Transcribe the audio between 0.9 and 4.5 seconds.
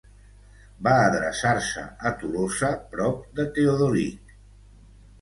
adreçar-se a Tolosa, prop de Teodoric.